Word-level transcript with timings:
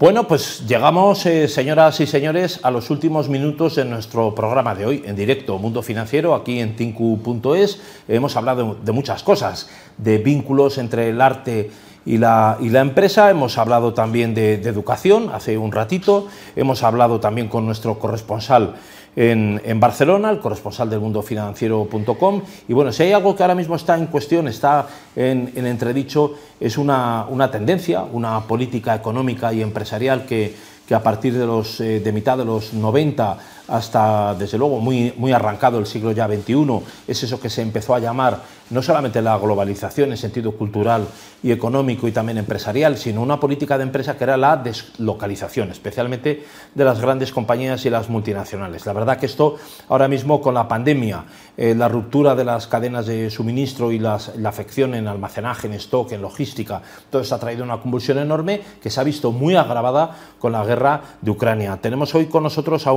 Bueno, 0.00 0.28
pues 0.28 0.64
llegamos, 0.68 1.26
eh, 1.26 1.48
señoras 1.48 1.98
y 1.98 2.06
señores, 2.06 2.60
a 2.62 2.70
los 2.70 2.88
últimos 2.90 3.28
minutos 3.28 3.74
de 3.74 3.84
nuestro 3.84 4.32
programa 4.32 4.72
de 4.76 4.86
hoy, 4.86 5.02
en 5.04 5.16
directo, 5.16 5.58
Mundo 5.58 5.82
Financiero, 5.82 6.36
aquí 6.36 6.60
en 6.60 6.76
tinku.es. 6.76 7.80
Hemos 8.06 8.36
hablado 8.36 8.76
de 8.80 8.92
muchas 8.92 9.24
cosas, 9.24 9.68
de 9.96 10.18
vínculos 10.18 10.78
entre 10.78 11.08
el 11.08 11.20
arte 11.20 11.72
y 12.06 12.16
la, 12.16 12.58
y 12.60 12.68
la 12.68 12.78
empresa, 12.78 13.28
hemos 13.28 13.58
hablado 13.58 13.92
también 13.92 14.36
de 14.36 14.54
educación 14.54 15.30
hace 15.34 15.58
un 15.58 15.72
ratito, 15.72 16.28
hemos 16.54 16.84
hablado 16.84 17.18
también 17.18 17.48
con 17.48 17.66
nuestro 17.66 17.98
corresponsal 17.98 18.76
en, 19.20 19.80
Barcelona, 19.80 20.30
el 20.30 20.38
corresponsal 20.38 20.88
del 20.88 21.00
mundofinanciero.com. 21.00 22.42
Y 22.68 22.72
bueno, 22.72 22.92
si 22.92 23.02
hay 23.02 23.12
algo 23.12 23.34
que 23.34 23.42
ahora 23.42 23.56
mismo 23.56 23.74
está 23.74 23.96
en 23.96 24.06
cuestión, 24.06 24.46
está 24.46 24.86
en, 25.16 25.50
entredicho, 25.56 26.34
es 26.60 26.78
una, 26.78 27.26
una 27.28 27.50
tendencia, 27.50 28.02
una 28.02 28.40
política 28.42 28.94
económica 28.94 29.52
y 29.52 29.60
empresarial 29.60 30.24
que, 30.24 30.54
que 30.86 30.94
a 30.94 31.02
partir 31.02 31.34
de, 31.34 31.46
los, 31.46 31.80
eh, 31.80 31.98
de 31.98 32.12
mitad 32.12 32.38
de 32.38 32.44
los 32.44 32.72
90 32.72 33.38
hasta, 33.68 34.34
desde 34.34 34.58
luego, 34.58 34.80
muy, 34.80 35.12
muy 35.16 35.32
arrancado 35.32 35.78
el 35.78 35.86
siglo 35.86 36.12
ya 36.12 36.26
XXI, 36.26 36.80
es 37.06 37.22
eso 37.22 37.40
que 37.40 37.50
se 37.50 37.62
empezó 37.62 37.94
a 37.94 37.98
llamar 37.98 38.40
no 38.70 38.82
solamente 38.82 39.22
la 39.22 39.38
globalización 39.38 40.10
en 40.10 40.16
sentido 40.16 40.52
cultural 40.52 41.06
y 41.42 41.52
económico 41.52 42.06
y 42.06 42.12
también 42.12 42.38
empresarial, 42.38 42.98
sino 42.98 43.22
una 43.22 43.40
política 43.40 43.78
de 43.78 43.84
empresa 43.84 44.16
que 44.16 44.24
era 44.24 44.36
la 44.36 44.56
deslocalización, 44.56 45.70
especialmente 45.70 46.44
de 46.74 46.84
las 46.84 47.00
grandes 47.00 47.32
compañías 47.32 47.84
y 47.86 47.90
las 47.90 48.10
multinacionales. 48.10 48.84
La 48.84 48.92
verdad 48.92 49.18
que 49.18 49.26
esto 49.26 49.56
ahora 49.88 50.08
mismo 50.08 50.40
con 50.40 50.54
la 50.54 50.68
pandemia, 50.68 51.24
eh, 51.56 51.74
la 51.74 51.88
ruptura 51.88 52.34
de 52.34 52.44
las 52.44 52.66
cadenas 52.66 53.06
de 53.06 53.30
suministro 53.30 53.92
y 53.92 53.98
la 53.98 54.18
afección 54.44 54.94
en 54.94 55.06
almacenaje, 55.06 55.66
en 55.66 55.74
stock, 55.74 56.12
en 56.12 56.22
logística, 56.22 56.82
todo 57.10 57.22
esto 57.22 57.34
ha 57.34 57.40
traído 57.40 57.64
una 57.64 57.80
convulsión 57.80 58.18
enorme 58.18 58.60
que 58.82 58.90
se 58.90 59.00
ha 59.00 59.04
visto 59.04 59.32
muy 59.32 59.56
agravada 59.56 60.16
con 60.38 60.52
la 60.52 60.64
guerra 60.64 61.02
de 61.20 61.30
Ucrania. 61.30 61.78
Tenemos 61.80 62.14
hoy 62.14 62.26
con 62.26 62.42
nosotros 62.42 62.86
a, 62.86 62.92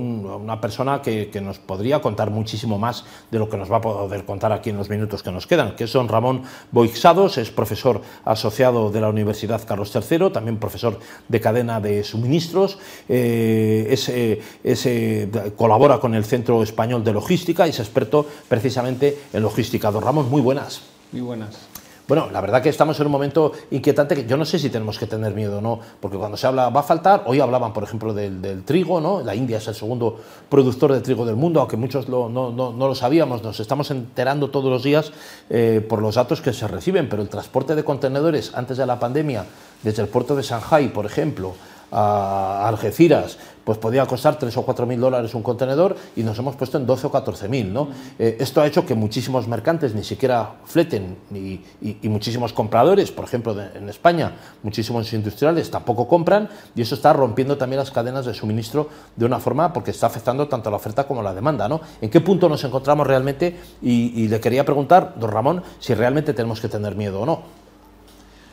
una 0.00 0.60
persona 0.60 1.02
que, 1.02 1.30
nos 1.40 1.58
podría 1.58 2.00
contar 2.00 2.30
muchísimo 2.30 2.78
más 2.78 3.04
de 3.30 3.38
lo 3.38 3.48
que 3.48 3.56
nos 3.56 3.70
va 3.70 3.76
a 3.76 3.80
poder 3.80 4.24
contar 4.24 4.52
aquí 4.52 4.70
en 4.70 4.76
los 4.76 4.90
minutos 4.90 5.22
que 5.22 5.30
nos 5.30 5.46
quedan, 5.46 5.76
que 5.76 5.86
son 5.86 6.08
Ramón 6.08 6.42
Boixados, 6.70 7.38
es 7.38 7.50
profesor 7.50 8.02
asociado 8.24 8.90
de 8.90 9.00
la 9.00 9.08
Universidad 9.08 9.66
Carlos 9.66 9.92
III, 9.94 10.30
también 10.30 10.58
profesor 10.58 10.98
de 11.28 11.40
cadena 11.40 11.80
de 11.80 12.04
suministros, 12.04 12.78
eh, 13.08 13.86
es, 13.90 14.08
eh, 14.08 14.40
eh, 14.64 15.52
colabora 15.56 15.98
con 15.98 16.14
el 16.14 16.24
Centro 16.24 16.62
Español 16.62 17.04
de 17.04 17.12
Logística 17.12 17.66
y 17.66 17.70
es 17.70 17.80
experto 17.80 18.26
precisamente 18.48 19.18
en 19.32 19.42
logística. 19.42 19.90
Don 19.90 20.02
Ramón, 20.02 20.30
muy 20.30 20.40
buenas. 20.40 20.82
Muy 21.12 21.22
buenas. 21.22 21.69
Bueno, 22.10 22.28
la 22.32 22.40
verdad 22.40 22.60
que 22.60 22.70
estamos 22.70 22.98
en 22.98 23.06
un 23.06 23.12
momento 23.12 23.52
inquietante 23.70 24.16
que 24.16 24.26
yo 24.26 24.36
no 24.36 24.44
sé 24.44 24.58
si 24.58 24.68
tenemos 24.68 24.98
que 24.98 25.06
tener 25.06 25.32
miedo 25.32 25.58
o 25.58 25.60
no, 25.60 25.78
porque 26.00 26.16
cuando 26.16 26.36
se 26.36 26.44
habla 26.44 26.68
va 26.68 26.80
a 26.80 26.82
faltar, 26.82 27.22
hoy 27.26 27.38
hablaban, 27.38 27.72
por 27.72 27.84
ejemplo, 27.84 28.12
del, 28.12 28.64
trigo, 28.64 29.00
¿no? 29.00 29.20
La 29.20 29.32
India 29.36 29.58
es 29.58 29.68
el 29.68 29.76
segundo 29.76 30.18
productor 30.48 30.92
de 30.92 31.02
trigo 31.02 31.24
del 31.24 31.36
mundo, 31.36 31.60
aunque 31.60 31.76
muchos 31.76 32.08
no, 32.08 32.28
lo 32.28 32.94
sabíamos, 32.96 33.44
nos 33.44 33.60
estamos 33.60 33.92
enterando 33.92 34.50
todos 34.50 34.72
los 34.72 34.82
días 34.82 35.12
eh, 35.50 35.86
por 35.88 36.02
los 36.02 36.16
datos 36.16 36.40
que 36.40 36.52
se 36.52 36.66
reciben, 36.66 37.08
pero 37.08 37.22
el 37.22 37.28
transporte 37.28 37.76
de 37.76 37.84
contenedores 37.84 38.56
antes 38.56 38.76
de 38.76 38.86
la 38.86 38.98
pandemia, 38.98 39.44
desde 39.84 40.02
el 40.02 40.08
puerto 40.08 40.34
de 40.34 40.42
Shanghai, 40.42 40.92
por 40.92 41.06
ejemplo, 41.06 41.54
a 41.92 42.68
Algeciras, 42.68 43.38
pues 43.64 43.78
podía 43.78 44.06
costar 44.06 44.38
3 44.38 44.56
o 44.56 44.62
4 44.62 44.86
mil 44.86 45.00
dólares 45.00 45.34
un 45.34 45.42
contenedor 45.42 45.96
y 46.16 46.22
nos 46.22 46.38
hemos 46.38 46.56
puesto 46.56 46.78
en 46.78 46.86
12 46.86 47.06
o 47.06 47.10
14 47.12 47.48
mil. 47.48 47.72
¿no? 47.72 47.88
Eh, 48.18 48.36
esto 48.40 48.60
ha 48.60 48.66
hecho 48.66 48.86
que 48.86 48.94
muchísimos 48.94 49.46
mercantes 49.46 49.94
ni 49.94 50.02
siquiera 50.02 50.56
fleten 50.64 51.16
y, 51.32 51.60
muchísimos 52.08 52.52
compradores, 52.52 53.12
por 53.12 53.24
ejemplo 53.24 53.56
en 53.74 53.88
España, 53.88 54.32
muchísimos 54.62 55.12
industriales 55.12 55.70
tampoco 55.70 56.08
compran 56.08 56.48
y 56.74 56.82
eso 56.82 56.94
está 56.94 57.12
rompiendo 57.12 57.56
también 57.56 57.78
las 57.78 57.90
cadenas 57.90 58.26
de 58.26 58.34
suministro 58.34 58.88
de 59.14 59.24
una 59.24 59.38
forma 59.38 59.72
porque 59.72 59.92
está 59.92 60.06
afectando 60.06 60.48
tanto 60.48 60.70
la 60.70 60.76
oferta 60.76 61.06
como 61.06 61.22
la 61.22 61.34
demanda. 61.34 61.68
¿no? 61.68 61.80
¿En 62.00 62.10
qué 62.10 62.20
punto 62.20 62.48
nos 62.48 62.64
encontramos 62.64 63.06
realmente? 63.06 63.56
Y 63.82 64.28
le 64.28 64.40
quería 64.40 64.64
preguntar, 64.64 65.14
don 65.16 65.30
Ramón, 65.30 65.62
si 65.78 65.94
realmente 65.94 66.34
tenemos 66.34 66.60
que 66.60 66.68
tener 66.68 66.96
miedo 66.96 67.20
o 67.20 67.26
no. 67.26 67.69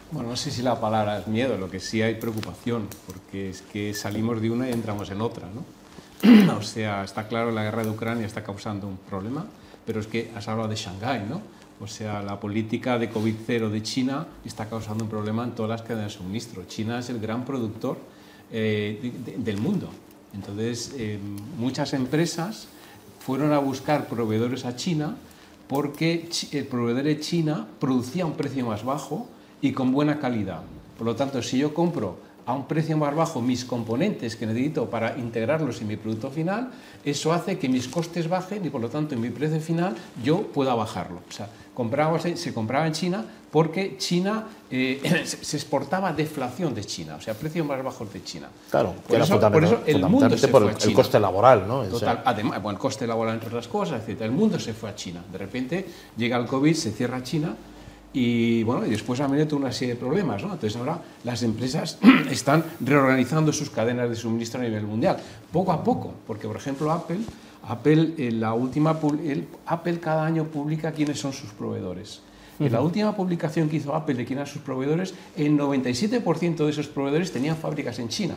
Bueno, 0.10 0.30
no 0.30 0.36
sé 0.38 0.52
si 0.52 0.62
la 0.62 0.80
palabra 0.80 1.20
es 1.20 1.28
miedo, 1.28 1.58
lo 1.58 1.70
que 1.70 1.82
sí 1.82 2.02
hay 2.02 2.16
preocupación, 2.16 2.88
porque 3.06 3.50
es 3.50 3.62
que 3.62 3.94
salimos 3.94 4.42
de 4.42 4.50
una 4.50 4.70
y 4.70 4.72
entramos 4.72 5.10
en 5.12 5.20
otra, 5.20 5.50
¿no? 5.54 6.56
o 6.58 6.62
sea, 6.62 7.04
está 7.04 7.28
claro, 7.28 7.52
la 7.52 7.64
guerra 7.64 7.84
de 7.84 7.90
Ucrania 7.90 8.26
está 8.26 8.42
causando 8.42 8.88
un 8.88 8.96
problema, 8.98 9.46
pero 9.86 10.00
es 10.00 10.08
que 10.08 10.32
has 10.34 10.48
hablado 10.48 10.70
de 10.70 10.78
Shanghái, 10.78 11.26
¿no? 11.30 11.42
O 11.82 11.88
sea, 11.88 12.24
la 12.24 12.40
política 12.40 12.98
de 12.98 13.12
COVID-0 13.12 13.70
de 13.70 13.84
China 13.84 14.28
está 14.46 14.70
causando 14.70 15.04
un 15.04 15.10
problema 15.10 15.44
en 15.44 15.52
todas 15.52 15.70
las 15.70 15.82
cadenas 15.82 16.14
de 16.14 16.18
suministro. 16.18 16.64
China 16.68 17.00
es 17.00 17.10
el 17.10 17.20
gran 17.20 17.44
productor 17.44 17.98
eh, 18.50 19.12
del 19.38 19.58
mundo. 19.58 19.90
Entonces, 20.34 20.94
eh, 20.98 21.20
muchas 21.58 21.94
empresas 21.94 22.68
fueron 23.20 23.52
a 23.52 23.60
buscar 23.60 24.08
proveedores 24.08 24.64
a 24.64 24.76
China 24.78 25.18
porque 25.68 26.30
el 26.54 26.66
proveedor 26.66 27.04
de 27.04 27.20
China 27.20 27.68
producía 27.80 28.24
a 28.24 28.28
un 28.28 28.34
precio 28.34 28.66
más 28.66 28.86
bajo 28.86 29.28
y 29.62 29.72
con 29.72 29.92
buena 29.92 30.20
calidad. 30.20 30.62
Por 30.98 31.06
lo 31.06 31.16
tanto, 31.16 31.42
si 31.42 31.60
yo 31.60 31.74
compro 31.74 32.18
a 32.48 32.54
un 32.54 32.66
precio 32.66 32.96
más 32.98 33.14
bajo 33.14 33.42
mis 33.42 33.66
componentes 33.66 34.38
que 34.38 34.46
necesito 34.46 34.90
para 34.90 35.18
integrarlos 35.18 35.82
en 35.82 35.88
mi 35.88 35.98
producto 35.98 36.32
final, 36.32 36.72
eso 37.04 37.34
hace 37.34 37.60
que 37.60 37.68
mis 37.68 37.90
costes 37.90 38.30
bajen 38.30 38.66
y 38.66 38.70
por 38.70 38.80
lo 38.80 38.90
tanto 38.90 39.16
en 39.16 39.22
mi 39.22 39.30
precio 39.30 39.60
final 39.60 39.96
yo 40.24 40.44
pueda 40.44 40.74
bajarlo. 40.74 41.22
O 41.30 41.32
sea, 41.32 41.50
compraba, 41.74 42.18
se 42.20 42.54
compraba 42.54 42.88
en 42.88 42.94
China 42.94 43.26
porque 43.52 43.98
China 43.98 44.46
eh, 44.72 45.24
se 45.26 45.58
exportaba 45.58 46.14
deflación 46.14 46.74
de 46.74 46.86
China, 46.86 47.18
o 47.18 47.22
sea, 47.22 47.34
precios 47.34 47.68
más 47.68 47.84
bajos 47.84 48.14
de 48.14 48.24
China. 48.24 48.48
Claro, 48.72 48.94
por, 49.06 49.20
eso, 49.20 49.40
por 49.40 49.64
eso, 49.66 49.82
el 49.86 50.06
mundo 50.06 50.38
se 50.38 50.48
por 50.48 50.64
fue 50.64 50.72
a 50.72 50.76
China. 50.76 50.90
el 50.90 50.96
coste 50.96 51.20
laboral, 51.20 51.68
¿no? 51.68 51.84
Total, 51.84 52.22
además, 52.24 52.62
bueno, 52.62 52.78
el 52.78 52.82
coste 52.82 53.06
laboral 53.06 53.34
entre 53.34 53.50
otras 53.50 53.68
cosas, 53.68 54.08
etc. 54.08 54.22
El 54.22 54.32
mundo 54.32 54.58
se 54.58 54.74
fue 54.74 54.90
a 54.90 54.96
China. 54.96 55.22
De 55.30 55.38
repente 55.38 55.86
llega 56.16 56.38
el 56.38 56.46
COVID, 56.46 56.74
se 56.74 56.92
cierra 56.92 57.22
China 57.24 57.54
y 58.14 58.64
bueno, 58.64 58.86
y 58.86 58.90
después 58.90 59.20
ha 59.20 59.28
venido 59.28 59.58
una 59.58 59.72
serie 59.72 59.94
de 59.94 60.00
problemas, 60.00 60.42
¿no? 60.42 60.54
Entonces 60.54 60.76
ahora 60.78 61.02
las 61.24 61.44
empresas 61.44 62.00
están 62.32 62.64
reorganizando 62.80 63.52
sus 63.54 63.70
cadenas 63.70 64.10
de 64.10 64.16
suministro 64.16 64.60
a 64.60 64.64
nivel 64.64 64.84
mundial, 64.84 65.18
poco 65.52 65.72
a 65.72 65.84
poco, 65.84 66.14
porque 66.26 66.48
por 66.48 66.56
ejemplo 66.56 66.92
Apple, 66.92 67.20
Apple, 67.68 68.14
en 68.18 68.40
la 68.40 68.54
última, 68.54 68.98
Apple 69.66 70.00
cada 70.00 70.26
año 70.26 70.46
publica 70.46 70.92
quiénes 70.92 71.20
son 71.20 71.34
sus 71.34 71.52
proveedores. 71.52 72.22
En 72.60 72.72
la 72.72 72.82
última 72.82 73.16
publicación 73.16 73.70
que 73.70 73.78
hizo 73.78 73.94
Apple 73.94 74.16
de 74.16 74.26
quiénes 74.26 74.50
son 74.50 74.54
sus 74.56 74.64
proveedores, 74.64 75.14
el 75.36 75.58
97% 75.58 76.56
de 76.56 76.70
esos 76.70 76.88
proveedores 76.88 77.32
tenían 77.32 77.56
fábricas 77.56 78.00
en 78.00 78.08
China. 78.08 78.36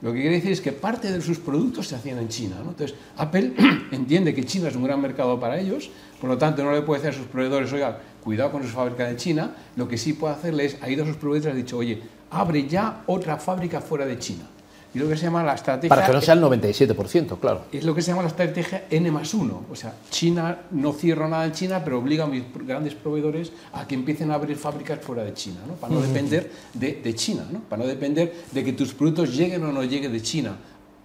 Lo 0.00 0.12
que 0.12 0.20
quiere 0.20 0.36
decir 0.36 0.52
es 0.52 0.60
que 0.60 0.72
parte 0.72 1.10
de 1.10 1.20
sus 1.20 1.38
productos 1.38 1.88
se 1.88 1.96
hacían 1.96 2.18
en 2.18 2.28
China. 2.28 2.56
¿no? 2.62 2.70
Entonces, 2.70 2.96
Apple 3.16 3.54
entiende 3.90 4.34
que 4.34 4.44
China 4.44 4.68
es 4.68 4.76
un 4.76 4.84
gran 4.84 5.00
mercado 5.00 5.38
para 5.38 5.58
ellos, 5.58 5.90
por 6.20 6.30
lo 6.30 6.38
tanto 6.38 6.62
no 6.62 6.72
le 6.72 6.82
puede 6.82 7.02
decir 7.02 7.18
a 7.18 7.18
sus 7.18 7.30
proveedores, 7.30 7.72
oiga, 7.72 7.98
cuidado 8.24 8.50
con 8.50 8.62
su 8.62 8.68
fábrica 8.68 9.06
de 9.06 9.16
China, 9.16 9.54
lo 9.76 9.86
que 9.86 9.98
sí 9.98 10.14
puede 10.14 10.34
hacerle 10.34 10.64
es, 10.64 10.78
ha 10.82 10.90
ido 10.90 11.04
a 11.04 11.06
sus 11.06 11.16
proveedores 11.16 11.54
y 11.54 11.58
ha 11.58 11.62
dicho, 11.62 11.76
oye, 11.76 12.02
abre 12.30 12.66
ya 12.66 13.02
otra 13.06 13.36
fábrica 13.36 13.80
fuera 13.80 14.06
de 14.06 14.18
China. 14.18 14.48
Y 14.94 15.00
lo 15.00 15.08
que 15.08 15.16
se 15.16 15.24
llama 15.24 15.42
la 15.42 15.54
estrategia... 15.54 15.88
Para 15.88 16.06
que 16.06 16.12
no 16.12 16.20
sea 16.20 16.34
el 16.34 16.42
97%, 16.42 17.40
claro. 17.40 17.64
Es 17.72 17.82
lo 17.82 17.96
que 17.96 18.00
se 18.00 18.12
llama 18.12 18.22
la 18.22 18.28
estrategia 18.28 18.84
N 18.88 19.10
más 19.10 19.34
1. 19.34 19.64
O 19.68 19.74
sea, 19.74 19.92
China 20.08 20.60
no 20.70 20.92
cierra 20.92 21.28
nada 21.28 21.46
en 21.46 21.52
China, 21.52 21.82
pero 21.82 21.98
obliga 21.98 22.24
a 22.24 22.26
mis 22.28 22.44
grandes 22.64 22.94
proveedores 22.94 23.50
a 23.72 23.88
que 23.88 23.96
empiecen 23.96 24.30
a 24.30 24.34
abrir 24.34 24.56
fábricas 24.56 25.00
fuera 25.00 25.24
de 25.24 25.34
China, 25.34 25.60
¿no? 25.66 25.74
para 25.74 25.92
no 25.92 26.00
depender 26.00 26.48
de, 26.72 27.00
de, 27.02 27.14
China, 27.16 27.44
¿no? 27.50 27.58
para 27.58 27.82
no 27.82 27.88
depender 27.88 28.32
de 28.52 28.62
que 28.62 28.72
tus 28.72 28.94
productos 28.94 29.36
lleguen 29.36 29.64
o 29.64 29.72
no 29.72 29.82
lleguen 29.82 30.12
de 30.12 30.22
China. 30.22 30.56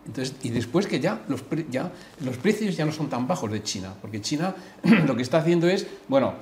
Entonces, 0.05 0.35
y 0.43 0.49
después 0.49 0.85
que 0.85 0.99
ya 0.99 1.23
los, 1.27 1.43
ya 1.71 1.91
los 2.23 2.37
precios 2.37 2.77
ya 2.77 2.85
no 2.85 2.91
son 2.91 3.09
tan 3.09 3.27
bajos 3.27 3.51
de 3.51 3.63
China, 3.63 3.93
porque 3.99 4.21
China 4.21 4.53
lo 5.07 5.15
que 5.15 5.23
está 5.23 5.39
haciendo 5.39 5.67
es, 5.67 5.87
bueno, 6.07 6.33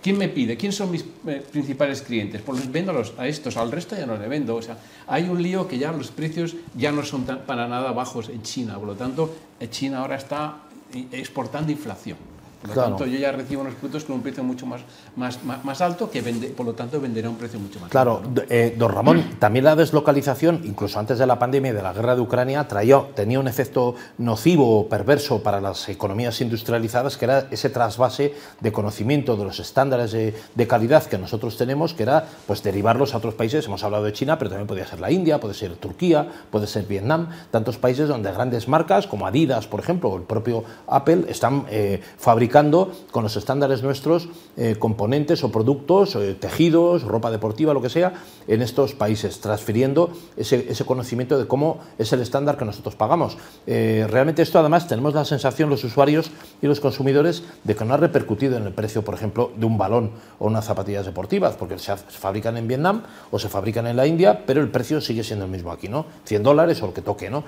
¿Quién 0.00 0.16
me 0.16 0.28
pide? 0.28 0.56
¿Quién 0.56 0.72
son 0.72 0.92
mis 0.92 1.04
eh, 1.26 1.44
principales 1.50 2.02
clientes? 2.02 2.40
Pues 2.42 2.60
les 2.60 2.70
vendo 2.70 2.92
a, 3.18 3.26
estos, 3.26 3.56
al 3.56 3.72
resto 3.72 3.96
ya 3.96 4.06
no 4.06 4.16
le 4.16 4.28
vendo. 4.28 4.54
O 4.54 4.62
sea, 4.62 4.78
hay 5.08 5.28
un 5.28 5.42
lío 5.42 5.66
que 5.66 5.76
ya 5.76 5.90
los 5.90 6.12
precios 6.12 6.54
ya 6.76 6.92
no 6.92 7.02
son 7.02 7.24
para 7.24 7.66
nada 7.66 7.90
bajos 7.90 8.28
en 8.28 8.42
China. 8.42 8.76
Por 8.76 8.86
lo 8.86 8.94
tanto, 8.94 9.34
eh, 9.58 9.68
China 9.68 10.00
ahora 10.00 10.16
está 10.16 10.58
eh, 10.92 11.06
exportando 11.12 11.72
inflación. 11.72 12.33
Por 12.64 12.76
lo 12.76 12.82
tanto, 12.82 13.04
yo 13.04 13.18
ya 13.18 13.30
recibo 13.30 13.60
unos 13.60 13.74
productos 13.74 14.04
con 14.04 14.16
un 14.16 14.22
precio 14.22 14.42
mucho 14.42 14.64
más, 14.64 14.80
más, 15.16 15.38
más, 15.44 15.80
alto, 15.82 16.10
que 16.10 16.22
vende, 16.22 16.48
por 16.48 16.64
lo 16.64 16.72
tanto 16.72 16.98
venderá 16.98 17.28
un 17.28 17.36
precio 17.36 17.60
mucho 17.60 17.78
más 17.78 17.90
claro, 17.90 18.22
alto. 18.24 18.30
Claro, 18.32 18.48
eh, 18.48 18.74
don 18.78 18.90
Ramón, 18.90 19.22
también 19.38 19.66
la 19.66 19.76
deslocalización, 19.76 20.62
incluso 20.64 20.98
antes 20.98 21.18
de 21.18 21.26
la 21.26 21.38
pandemia 21.38 21.72
y 21.72 21.74
de 21.74 21.82
la 21.82 21.92
guerra 21.92 22.14
de 22.14 22.22
Ucrania, 22.22 22.66
traía, 22.66 23.02
tenía 23.14 23.38
un 23.38 23.48
efecto 23.48 23.96
nocivo 24.16 24.80
o 24.80 24.88
perverso 24.88 25.42
para 25.42 25.60
las 25.60 25.90
economías 25.90 26.40
industrializadas, 26.40 27.18
que 27.18 27.26
era 27.26 27.48
ese 27.50 27.68
trasvase 27.68 28.32
de 28.60 28.72
conocimiento 28.72 29.36
de 29.36 29.44
los 29.44 29.60
estándares 29.60 30.12
de, 30.12 30.34
de, 30.54 30.66
calidad 30.66 31.04
que 31.04 31.18
nosotros 31.18 31.58
tenemos, 31.58 31.92
que 31.92 32.04
era 32.04 32.26
pues 32.46 32.62
derivarlos 32.62 33.12
a 33.12 33.18
otros 33.18 33.34
países. 33.34 33.66
Hemos 33.66 33.84
hablado 33.84 34.04
de 34.04 34.14
China, 34.14 34.38
pero 34.38 34.48
también 34.48 34.66
podría 34.66 34.86
ser 34.86 35.00
la 35.00 35.10
India, 35.10 35.38
puede 35.38 35.52
ser 35.52 35.76
Turquía, 35.76 36.26
puede 36.50 36.66
ser 36.66 36.86
Vietnam, 36.86 37.28
tantos 37.50 37.76
países 37.76 38.08
donde 38.08 38.32
grandes 38.32 38.68
marcas 38.68 39.06
como 39.06 39.26
Adidas, 39.26 39.66
por 39.66 39.80
ejemplo, 39.80 40.08
o 40.08 40.16
el 40.16 40.22
propio 40.22 40.64
Apple, 40.86 41.26
están 41.28 41.66
eh, 41.68 42.00
fabricando 42.16 42.53
con 42.54 43.24
los 43.24 43.34
estándares 43.36 43.82
nuestros 43.82 44.28
eh, 44.56 44.76
componentes 44.78 45.42
o 45.42 45.50
productos, 45.50 46.14
eh, 46.14 46.36
tejidos, 46.38 47.02
ropa 47.02 47.32
deportiva, 47.32 47.74
lo 47.74 47.82
que 47.82 47.90
sea, 47.90 48.12
en 48.46 48.62
estos 48.62 48.94
países, 48.94 49.40
transfiriendo 49.40 50.12
ese, 50.36 50.84
conocimiento 50.84 51.36
de 51.36 51.48
cómo 51.48 51.80
es 51.98 52.12
el 52.12 52.20
estándar 52.20 52.56
que 52.56 52.64
nosotros 52.64 52.94
pagamos. 52.94 53.36
realmente 53.66 54.42
esto 54.42 54.60
además 54.60 54.86
tenemos 54.86 55.14
la 55.14 55.24
sensación 55.24 55.68
los 55.68 55.82
usuarios 55.82 56.30
y 56.62 56.66
los 56.66 56.78
consumidores 56.78 57.42
de 57.64 57.74
que 57.74 57.84
no 57.84 57.94
ha 57.94 57.96
repercutido 57.96 58.56
en 58.56 58.64
el 58.64 58.72
precio, 58.72 59.02
por 59.02 59.14
ejemplo, 59.14 59.50
de 59.56 59.66
un 59.66 59.76
balón 59.76 60.12
o 60.38 60.46
unas 60.46 60.64
zapatillas 60.64 61.06
deportivas, 61.06 61.56
porque 61.56 61.78
se, 61.78 61.96
fabrican 61.96 62.56
en 62.56 62.68
Vietnam 62.68 63.02
o 63.32 63.38
se 63.40 63.48
fabrican 63.48 63.88
en 63.88 63.96
la 63.96 64.06
India, 64.06 64.44
pero 64.46 64.60
el 64.60 64.68
precio 64.68 65.00
sigue 65.00 65.24
siendo 65.24 65.46
el 65.46 65.50
mismo 65.50 65.72
aquí, 65.72 65.88
¿no? 65.88 66.06
100 66.24 66.42
dólares 66.44 66.80
o 66.82 66.86
el 66.86 66.92
que 66.92 67.02
toque, 67.02 67.30
¿no? 67.30 67.42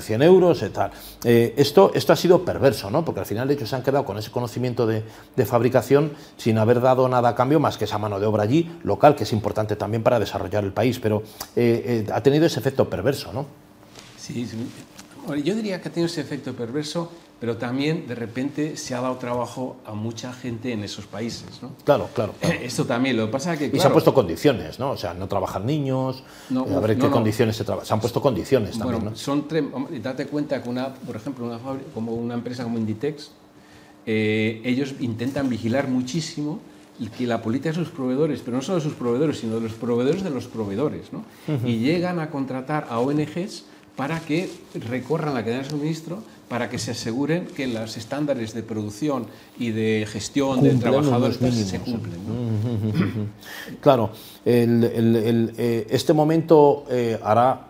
100 0.00 0.22
euros 0.22 0.62
y 0.62 0.68
tal. 0.68 0.90
esto, 1.24 1.92
esto 1.94 2.12
ha 2.12 2.16
sido 2.16 2.44
perverso, 2.44 2.90
¿no? 2.90 3.04
Porque 3.04 3.20
al 3.20 3.26
final 3.26 3.50
ellos 3.50 3.68
se 3.68 3.76
han 3.76 3.82
quedado 3.82 4.04
con 4.04 4.18
ese 4.18 4.30
conocimiento 4.30 4.49
de, 4.58 5.46
fabricación 5.46 6.12
sin 6.36 6.58
haber 6.58 6.80
dado 6.80 7.08
nada 7.08 7.30
a 7.30 7.34
cambio 7.34 7.60
más 7.60 7.76
que 7.76 7.84
esa 7.84 7.98
mano 7.98 8.20
de 8.20 8.26
obra 8.26 8.42
allí, 8.42 8.70
local, 8.82 9.14
que 9.16 9.24
es 9.24 9.32
importante 9.32 9.76
también 9.76 10.02
para 10.02 10.18
desarrollar 10.18 10.64
el 10.64 10.72
país, 10.72 10.98
pero 11.00 11.22
eh, 11.56 12.04
eh, 12.06 12.12
ha 12.12 12.22
tenido 12.22 12.46
ese 12.46 12.60
efecto 12.60 12.88
perverso, 12.88 13.32
¿no? 13.32 13.46
Sí, 14.18 14.48
yo 15.44 15.54
diría 15.54 15.80
que 15.80 15.88
ha 15.88 15.92
tenido 15.92 16.06
ese 16.06 16.20
efecto 16.20 16.52
perverso 16.52 17.10
pero 17.40 17.56
también 17.56 18.06
de 18.06 18.14
repente 18.14 18.76
se 18.76 18.94
ha 18.94 19.00
dado 19.00 19.16
trabajo 19.16 19.76
a 19.86 19.94
mucha 19.94 20.32
gente 20.32 20.72
en 20.72 20.84
esos 20.84 21.06
países. 21.06 21.62
¿no? 21.62 21.70
Claro, 21.84 22.08
claro, 22.14 22.34
Esto 22.42 22.84
también, 22.84 23.16
lo 23.16 23.26
que 23.26 23.32
pasa 23.32 23.54
es 23.54 23.58
que... 23.58 23.70
y 23.74 23.80
se 23.80 23.86
han 23.86 23.92
puesto 23.92 24.12
condiciones, 24.12 24.78
¿no? 24.78 24.90
O 24.90 24.96
sea, 24.96 25.14
no 25.14 25.26
trabajan 25.26 25.64
niños, 25.64 26.22
eh, 26.50 26.74
a 26.74 26.80
ver 26.80 26.98
qué 26.98 27.08
condiciones 27.08 27.56
se 27.56 27.64
trabajan. 27.64 27.86
Se 27.86 27.94
han 27.94 28.00
puesto 28.00 28.20
condiciones 28.20 28.78
también, 28.78 29.00
bueno, 29.00 29.16
son 29.16 29.46
date 30.02 30.26
cuenta 30.26 30.62
que, 30.62 30.68
una, 30.68 30.92
por 30.94 31.16
ejemplo, 31.16 31.46
una 31.46 31.58
como 31.94 32.12
una 32.12 32.34
empresa 32.34 32.62
como 32.62 32.76
Inditex, 32.76 33.30
eh, 34.06 34.60
ellos 34.64 34.94
intentan 35.00 35.48
vigilar 35.48 35.88
muchísimo 35.88 36.60
que 37.16 37.26
la 37.26 37.40
política 37.40 37.70
de 37.70 37.76
sus 37.76 37.88
proveedores, 37.88 38.42
pero 38.44 38.58
no 38.58 38.62
solo 38.62 38.76
de 38.78 38.84
sus 38.84 38.92
proveedores, 38.92 39.38
sino 39.38 39.54
de 39.54 39.62
los 39.62 39.72
proveedores 39.72 40.22
de 40.22 40.30
los 40.30 40.46
proveedores, 40.46 41.12
¿no? 41.12 41.24
Y 41.66 41.78
llegan 41.78 42.20
a 42.20 42.28
contratar 42.28 42.86
a 42.90 42.98
ONGs 42.98 43.64
para 43.96 44.20
que 44.20 44.50
recorran 44.74 45.34
la 45.34 45.42
cadena 45.42 45.62
de 45.62 45.70
suministro 45.70 46.22
para 46.50 46.68
que 46.68 46.78
se 46.78 46.90
aseguren 46.90 47.46
que 47.46 47.68
los 47.68 47.96
estándares 47.96 48.54
de 48.54 48.64
producción 48.64 49.26
y 49.56 49.70
de 49.70 50.06
gestión 50.10 50.62
de 50.62 50.74
trabajadores 50.74 51.36
se 51.36 51.78
cumplen. 51.78 52.18
Claro, 53.80 54.10
eh, 54.44 55.86
este 55.88 56.12
momento 56.12 56.86
eh, 56.90 57.18
hará 57.22 57.69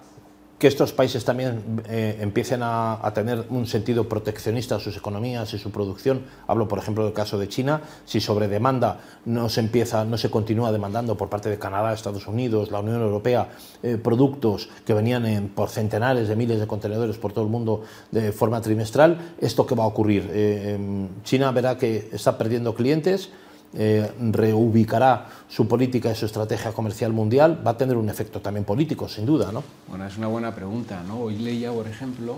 que 0.61 0.69
estos 0.69 0.93
países 0.93 1.25
también 1.25 1.83
eh, 1.89 2.19
empiecen 2.21 2.61
a, 2.63 3.11
tener 3.15 3.47
un 3.49 3.67
sentido 3.67 4.11
proteccionista 4.11 4.77
a 4.77 4.79
sus 4.79 4.95
economías 4.95 5.55
y 5.55 5.59
su 5.59 5.71
producción. 5.71 6.27
Hablo, 6.47 6.69
por 6.69 6.79
ejemplo, 6.79 7.03
del 7.03 7.15
caso 7.15 7.39
de 7.39 7.49
China. 7.49 7.81
Si 8.05 8.21
sobre 8.21 8.47
demanda 8.47 9.01
no 9.25 9.49
se 9.49 9.61
empieza, 9.61 10.05
no 10.05 10.19
se 10.19 10.31
continúa 10.31 10.71
demandando 10.71 11.17
por 11.17 11.31
parte 11.31 11.49
de 11.49 11.59
Canadá, 11.59 11.95
Estados 11.95 12.27
Unidos, 12.27 12.71
la 12.71 12.81
Unión 12.81 13.01
Europea, 13.01 13.49
eh, 13.83 13.97
productos 13.97 14.69
que 14.85 14.93
venían 14.93 15.25
en, 15.25 15.49
por 15.49 15.71
centenares 15.71 16.29
de 16.29 16.37
miles 16.37 16.61
de 16.61 16.67
contenedores 16.67 17.17
por 17.17 17.33
todo 17.33 17.45
el 17.47 17.51
mundo 17.51 17.83
de 18.11 18.31
forma 18.31 18.61
trimestral, 18.61 19.35
¿esto 19.41 19.67
qué 19.67 19.75
va 19.75 19.85
a 19.85 19.87
ocurrir? 19.87 20.31
Eh, 20.31 20.75
em, 20.75 21.09
China 21.25 21.53
verá 21.53 21.79
que 21.79 22.11
está 22.13 22.37
perdiendo 22.37 22.75
clientes 22.75 23.31
eh, 23.75 24.11
reubicará 24.33 25.27
su 25.49 25.69
política 25.69 26.11
y 26.11 26.15
su 26.15 26.27
estrategia 26.27 26.73
comercial 26.73 27.13
mundial, 27.13 27.61
va 27.65 27.73
a 27.73 27.77
tener 27.77 27.97
un 27.97 28.09
efecto 28.09 28.41
también 28.41 28.65
político, 28.65 29.09
sin 29.09 29.27
duda, 29.27 29.53
¿no? 29.53 29.63
Bueno, 29.89 30.07
es 30.07 30.17
una 30.19 30.27
buena 30.27 30.55
pregunta, 30.55 31.03
¿no? 31.07 31.21
Hoy 31.21 31.37
leía, 31.39 31.73
por 31.73 31.87
ejemplo, 31.87 32.37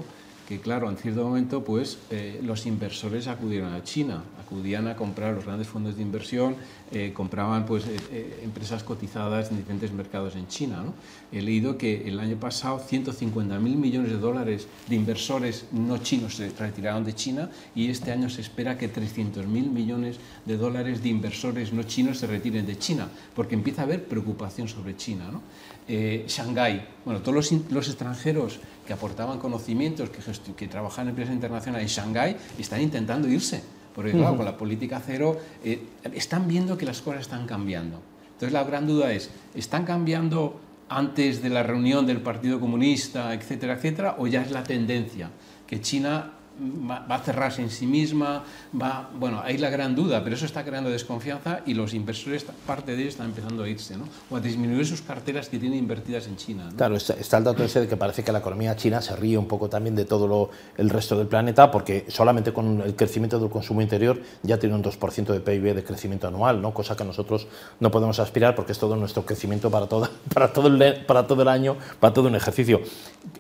claro, 0.59 0.91
en 0.91 0.97
cierto 0.97 1.23
momento 1.23 1.63
pues 1.63 1.99
eh, 2.11 2.41
los 2.43 2.67
inversores 2.67 3.29
acudieron 3.29 3.73
a 3.73 3.83
China, 3.85 4.23
acudían 4.41 4.89
a 4.89 4.97
comprar 4.97 5.35
los 5.35 5.45
grandes 5.45 5.69
fondos 5.69 5.97
de 5.97 6.03
inversión, 6.03 6.57
eh, 6.91 7.13
compraban 7.15 7.65
pues 7.65 7.85
eh, 7.87 8.41
empresas 8.43 8.83
cotizadas 8.83 9.51
en 9.51 9.59
diferentes 9.59 9.93
mercados 9.93 10.35
en 10.37 10.49
China. 10.49 10.85
He 11.31 11.41
leído 11.41 11.79
que 11.79 12.09
el 12.09 12.19
año 12.19 12.37
pasado 12.37 12.79
150 12.79 13.59
mil 13.59 13.77
millones 13.77 14.11
de 14.11 14.19
dólares 14.19 14.67
de 14.89 14.97
inversores 14.97 15.67
no 15.73 15.99
chinos 15.99 16.35
se 16.35 16.51
retiraron 16.51 17.05
de 17.05 17.15
China 17.15 17.51
y 17.75 17.89
este 17.89 18.11
año 18.11 18.29
se 18.29 18.41
espera 18.41 18.77
que 18.77 18.89
300 18.89 19.47
mil 19.47 19.71
millones 19.71 20.17
de 20.45 20.57
dólares 20.57 21.03
de 21.03 21.09
inversores 21.09 21.73
no 21.73 21.85
chinos 21.85 22.19
se 22.19 22.27
retiren 22.27 22.67
de 22.67 22.79
China, 22.79 23.09
porque 23.35 23.55
empieza 23.55 23.83
a 23.83 23.85
haber 23.85 24.05
preocupación 24.05 24.69
sobre 24.69 24.97
China. 24.97 25.31
¿no? 25.31 25.41
Shanghái, 25.89 26.87
bueno, 27.05 27.21
todos 27.21 27.53
los 27.71 27.89
extranjeros 27.89 28.61
que 28.87 28.93
aportaban 28.93 29.39
conocimientos, 29.39 30.11
que, 30.11 30.55
que 30.55 30.69
trabajaban 30.69 31.07
en 31.07 31.11
empresas 31.11 31.35
internacionales 31.35 31.97
en 31.97 32.05
Shanghái, 32.05 32.37
están 32.59 32.81
intentando 32.81 33.29
irse. 33.29 33.63
Porque 33.95 34.13
claro, 34.13 34.37
con 34.37 34.47
la 34.47 34.57
política 34.57 35.03
cero 35.05 35.37
eh, 35.63 35.83
están 36.15 36.49
viendo 36.49 36.79
que 36.79 36.87
las 36.87 37.03
cosas 37.03 37.23
están 37.23 37.47
cambiando. 37.47 38.01
Entonces 38.33 38.53
la 38.53 38.65
gran 38.65 38.87
duda 38.87 39.13
es, 39.13 39.31
¿están 39.55 39.85
cambiando 39.85 40.59
antes 40.89 41.43
de 41.43 41.51
la 41.51 41.63
reunión 41.63 42.07
del 42.07 42.21
Partido 42.21 42.59
Comunista, 42.59 43.35
etcétera, 43.35 43.75
etcétera, 43.75 44.17
o 44.19 44.27
ya 44.27 44.43
es 44.43 44.51
la 44.51 44.63
tendencia? 44.63 45.31
Que 45.67 45.81
China 45.81 46.33
va, 46.61 47.05
a 47.09 47.19
cerrarse 47.21 47.63
en 47.63 47.71
sí 47.71 47.87
misma, 47.87 48.45
va, 48.81 49.11
bueno, 49.15 49.41
hay 49.45 49.59
la 49.59 49.71
gran 49.71 49.95
duda, 49.95 50.23
pero 50.23 50.37
eso 50.37 50.47
está 50.47 50.65
creando 50.65 50.91
desconfianza 50.91 51.61
y 51.67 51.75
los 51.75 51.95
inversores, 51.95 52.45
parte 52.67 52.95
de 52.95 53.03
ellos 53.03 53.15
están 53.15 53.29
empezando 53.29 53.63
a 53.63 53.69
irse, 53.69 53.97
¿no? 53.97 54.05
O 54.31 54.37
a 54.37 54.41
disminuir 54.41 54.87
sus 54.87 55.03
carteras 55.03 55.49
que 55.49 55.59
tienen 55.59 55.79
invertidas 55.79 56.27
en 56.27 56.37
China. 56.37 56.69
Claro, 56.77 56.97
está, 56.97 57.39
el 57.39 57.45
dato 57.45 57.65
ese 57.65 57.81
de 57.81 57.89
que 57.89 57.97
parece 57.97 58.23
que 58.23 58.33
la 58.33 58.39
economía 58.39 58.77
china 58.77 59.01
se 59.01 59.17
ríe 59.17 59.37
un 59.39 59.47
poco 59.47 59.69
también 59.69 59.97
de 59.97 60.05
todo 60.05 60.27
lo, 60.27 60.51
el 60.77 60.91
resto 60.91 61.17
del 61.17 61.27
planeta, 61.27 61.71
porque 61.71 62.07
solamente 62.09 62.53
con 62.53 62.81
el 62.81 62.95
crecimiento 62.95 63.39
del 63.39 63.51
consumo 63.51 63.83
interior 63.83 64.21
ya 64.43 64.59
tiene 64.59 64.75
un 64.75 64.83
2% 64.83 65.27
de 65.27 65.41
PIB 65.41 65.75
de 65.75 65.85
crecimiento 65.85 66.29
anual, 66.29 66.61
¿no? 66.61 66.73
Cosa 66.75 66.97
que 66.97 67.05
nosotros 67.05 67.47
no 67.81 67.91
podemos 67.91 68.19
aspirar 68.19 68.55
porque 68.55 68.73
es 68.73 68.79
todo 68.79 68.97
nuestro 68.97 69.25
crecimiento 69.25 69.71
para, 69.71 69.87
toda, 69.87 70.11
para, 70.35 70.53
todo, 70.53 70.69
el, 70.69 71.05
para 71.07 71.27
todo 71.27 71.43
el 71.43 71.49
año, 71.49 71.77
para 72.01 72.13
todo 72.13 72.29
un 72.29 72.35
ejercicio. 72.35 72.81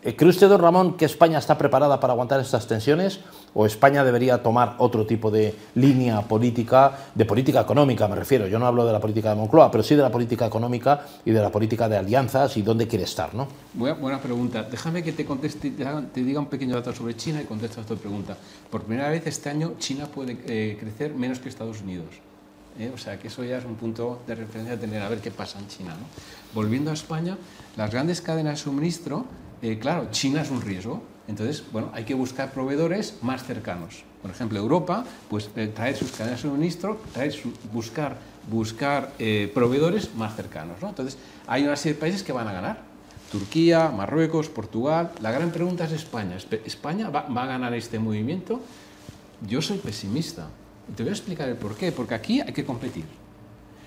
Eh, 0.03 0.17
¿Cree 0.17 0.31
usted, 0.31 0.49
don 0.49 0.61
Ramón, 0.61 0.97
que 0.97 1.05
España 1.05 1.39
está 1.39 1.59
preparada 1.59 1.99
para 2.01 2.13
aguantar 2.13 2.41
estas 2.41 2.67
tensiones? 2.67 3.02
¿O 3.55 3.67
España 3.67 4.03
debería 4.03 4.43
tomar 4.43 4.77
otro 4.79 5.05
tipo 5.05 5.31
de 5.31 5.55
línea 5.75 6.23
política, 6.23 7.11
de 7.15 7.25
política 7.27 7.61
económica 7.61 8.09
me 8.09 8.17
refiero? 8.17 8.47
Yo 8.47 8.59
no 8.59 8.67
hablo 8.67 8.87
de 8.87 8.93
la 8.93 9.01
política 9.01 9.31
de 9.31 9.37
Moncloa, 9.37 9.71
pero 9.71 9.83
sí 9.83 9.95
de 9.95 10.01
la 10.03 10.11
política 10.11 10.47
económica 10.47 11.05
y 11.25 11.33
de 11.33 11.41
la 11.41 11.51
política 11.51 11.89
de 11.89 11.99
alianzas 11.99 12.57
y 12.57 12.63
dónde 12.63 12.89
quiere 12.89 13.05
estar, 13.05 13.35
¿no? 13.35 13.49
Buena, 13.75 14.21
pregunta. 14.21 14.63
Déjame 14.63 15.03
que 15.03 15.13
te 15.13 15.27
conteste, 15.27 15.71
te 15.71 16.25
diga 16.25 16.41
un 16.41 16.47
pequeño 16.47 16.75
dato 16.75 16.95
sobre 16.95 17.15
China 17.15 17.43
y 17.43 17.45
conteste 17.45 17.81
a 17.81 17.83
esta 17.83 17.95
pregunta. 17.95 18.37
Por 18.71 18.85
primera 18.85 19.11
vez 19.11 19.27
este 19.27 19.51
año 19.51 19.75
China 19.79 20.07
puede 20.07 20.39
eh, 20.47 20.77
crecer 20.81 21.15
menos 21.15 21.39
que 21.39 21.51
Estados 21.51 21.83
Unidos. 21.83 22.09
¿eh? 22.79 22.91
O 22.95 22.97
sea 22.97 23.19
que 23.19 23.29
eso 23.29 23.45
ya 23.45 23.59
es 23.59 23.67
un 23.67 23.75
punto 23.75 24.21
de 24.27 24.35
referencia 24.35 24.75
a 24.75 24.79
tener 24.79 25.03
a 25.03 25.09
ver 25.11 25.19
qué 25.19 25.31
pasa 25.31 25.59
en 25.59 25.69
China. 25.69 25.91
¿no? 25.91 26.07
Volviendo 26.55 26.91
a 26.91 26.95
España, 26.95 27.37
las 27.77 27.91
grandes 27.91 28.23
cadenas 28.23 28.55
de 28.55 28.65
suministro 28.65 29.27
eh, 29.63 29.79
claro, 29.79 30.09
China 30.11 30.43
es 30.43 30.51
un 30.51 30.61
riesgo. 30.61 31.01
Entonces, 31.29 31.63
bueno, 31.73 31.91
hay 31.95 32.05
que 32.05 32.15
buscar 32.15 32.53
proveedores 32.53 33.19
más 33.23 33.45
cercanos. 33.45 34.05
Por 34.23 34.31
ejemplo, 34.31 34.59
Europa, 34.59 35.05
pues 35.29 35.51
eh, 35.57 35.69
traer 35.69 35.97
sus 35.97 36.13
cadenas 36.13 36.43
de 36.43 36.49
suministro, 36.49 37.01
traer 37.13 37.35
buscar, 37.73 38.17
buscar 38.51 39.13
eh, 39.19 39.51
proveedores 39.53 40.15
más 40.15 40.35
cercanos. 40.35 40.81
¿no? 40.81 40.89
Entonces, 40.89 41.19
hay 41.47 41.65
una 41.65 41.77
serie 41.77 41.95
de 41.95 42.01
países 42.01 42.23
que 42.23 42.33
van 42.33 42.49
a 42.49 42.53
ganar. 42.53 42.93
Turquía, 43.31 43.89
Marruecos, 43.89 44.49
Portugal. 44.49 45.13
La 45.21 45.33
gran 45.33 45.51
pregunta 45.51 45.85
es 45.85 45.93
España. 45.93 46.37
¿España 46.65 47.09
va, 47.09 47.21
a 47.21 47.47
ganar 47.47 47.73
este 47.75 47.99
movimiento? 47.99 48.61
Yo 49.49 49.63
soy 49.63 49.79
pesimista. 49.79 50.49
Te 50.95 51.03
voy 51.03 51.11
a 51.11 51.13
explicar 51.13 51.49
el 51.49 51.57
por 51.57 51.75
qué. 51.75 51.93
Porque 51.93 52.15
aquí 52.15 52.41
hay 52.41 52.53
que 52.53 52.65
competir. 52.65 53.05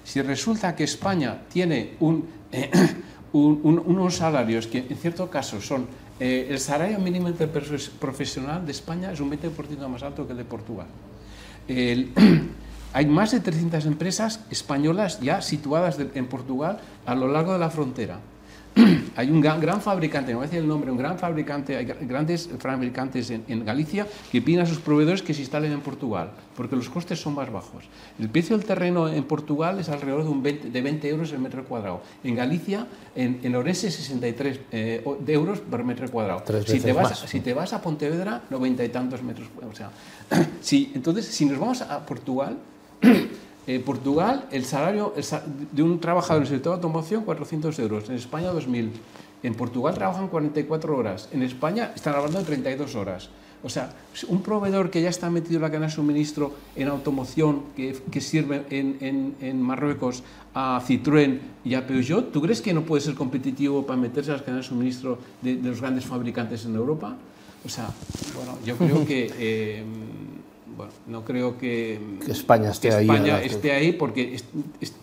Si 0.04 0.22
resulta 0.22 0.76
que 0.76 0.84
España 0.84 1.44
tiene 1.48 1.96
un, 2.00 2.28
unos 3.34 4.16
salarios 4.16 4.68
que 4.68 4.80
en 4.80 4.98
cierto 4.98 5.30
caso 5.30 5.62
son 5.62 5.88
eh, 6.20 6.48
el 6.50 6.60
salario 6.60 7.00
mínimo 7.00 7.30
profesional 8.00 8.66
de 8.66 8.72
España 8.72 9.12
es 9.12 9.20
un 9.20 9.32
20% 9.32 9.88
más 9.88 10.04
alto 10.04 10.26
que 10.26 10.32
el 10.32 10.38
de 10.38 10.46
Portugal. 10.46 10.88
hay 12.94 13.06
más 13.06 13.32
de 13.32 13.40
300 13.40 13.86
empresas 13.86 14.40
españolas 14.50 15.20
ya 15.20 15.42
situadas 15.42 15.98
en 16.00 16.28
Portugal 16.28 16.80
a 17.06 17.16
lo 17.16 17.28
largo 17.28 17.54
de 17.54 17.60
la 17.60 17.70
frontera. 17.70 18.20
hay 19.16 19.30
un 19.30 19.40
gran, 19.40 19.82
fabricante, 19.82 20.32
no 20.32 20.40
voy 20.40 20.46
a 20.46 20.48
decir 20.48 20.62
el 20.62 20.68
nombre, 20.68 20.92
un 20.92 20.98
gran 20.98 21.18
fabricante, 21.18 21.78
hay 21.78 21.86
grandes 21.86 22.50
fabricantes 22.60 23.30
en, 23.30 23.66
Galicia 23.66 24.06
que 24.32 24.42
piden 24.42 24.62
a 24.62 24.66
sus 24.66 24.80
proveedores 24.80 25.22
que 25.22 25.34
se 25.34 25.42
instalen 25.42 25.72
en 25.72 25.82
Portugal, 25.82 26.32
porque 26.56 26.76
los 26.76 26.90
costes 26.90 27.20
son 27.20 27.36
más 27.36 27.52
bajos. 27.52 27.86
El 28.20 28.30
precio 28.30 28.58
del 28.58 28.66
terreno 28.66 29.08
en 29.08 29.24
Portugal 29.24 29.80
es 29.80 29.90
alrededor 29.90 30.24
de, 30.24 30.30
un 30.30 30.44
20, 30.44 30.70
de 30.70 30.82
20 30.82 31.10
euros 31.10 31.32
el 31.32 31.40
metro 31.40 31.64
cuadrado. 31.64 32.02
En 32.24 32.36
Galicia, 32.36 32.86
en, 33.16 33.40
en 33.44 33.56
Orense, 33.56 33.90
63 33.90 34.60
eh, 34.72 35.04
euros 35.28 35.60
por 35.62 35.84
metro 35.84 36.10
cuadrado. 36.12 36.44
Si 36.66 36.80
te, 36.80 36.92
vas, 36.92 37.18
si 37.20 37.40
te 37.40 37.54
vas 37.54 37.72
a 37.72 37.82
Pontevedra, 37.82 38.44
90 38.50 38.84
y 38.84 38.90
tantos 38.90 39.24
metros. 39.24 39.48
O 39.70 39.74
sea, 39.74 39.90
si, 40.62 40.92
entonces, 40.94 41.26
si 41.26 41.46
nos 41.46 41.58
vamos 41.58 41.82
a 41.82 42.06
Portugal, 42.06 42.58
En 43.68 43.82
Portugal, 43.82 44.48
el 44.52 44.64
salario 44.66 45.14
de 45.72 45.84
un 45.84 46.00
trabajador 46.00 46.44
en 46.44 46.44
el 46.44 46.50
sector 46.50 46.72
de 46.72 46.76
automoción, 46.76 47.24
400 47.24 47.80
euros. 47.80 48.10
En 48.10 48.16
España, 48.16 48.52
2.000. 48.52 48.90
En 49.44 49.56
Portugal 49.56 49.96
trabajan 49.96 50.28
44 50.28 50.98
horas. 50.98 51.30
En 51.32 51.42
España 51.42 51.92
están 51.96 52.16
hablando 52.16 52.40
de 52.40 52.46
32 52.46 52.96
horas. 52.96 53.30
O 53.64 53.70
sea, 53.70 53.92
un 54.28 54.44
proveedor 54.44 54.92
que 54.92 55.02
ya 55.02 55.10
está 55.10 55.32
metido 55.32 55.56
en 55.56 55.64
la 55.64 55.70
cadena 55.70 55.88
de 55.88 55.92
suministro 55.92 56.54
en 56.76 56.88
automoción, 56.88 57.64
que, 57.76 58.22
sirve 58.22 58.64
en, 58.70 59.62
Marruecos 59.62 60.24
a 60.54 60.80
Citroën 60.86 61.40
y 61.64 61.74
a 61.74 61.88
Peugeot, 61.88 62.32
¿tú 62.32 62.42
crees 62.44 62.62
que 62.62 62.74
no 62.76 62.84
puede 62.84 63.02
ser 63.02 63.16
competitivo 63.16 63.84
para 63.84 64.00
meterse 64.00 64.30
a 64.30 64.34
las 64.34 64.44
cadenas 64.44 64.66
de 64.66 64.70
suministro 64.70 65.18
de, 65.42 65.56
de 65.56 65.70
los 65.70 65.82
grandes 65.82 66.06
fabricantes 66.06 66.66
en 66.66 66.76
Europa? 66.76 67.16
O 67.66 67.70
sea, 67.70 67.90
bueno, 68.36 68.58
yo 68.64 68.78
creo 68.78 69.06
que... 69.06 69.34
Eh, 69.40 69.84
bueno, 70.76 70.92
no 71.08 71.24
creo 71.24 71.58
que, 71.58 72.00
que 72.26 72.32
España 72.32 72.72
esté 72.72 72.90
que 72.90 72.96
ahí. 72.96 73.06
España 73.06 73.42
esté 73.42 73.72
ahí 73.72 73.94
porque 73.94 74.38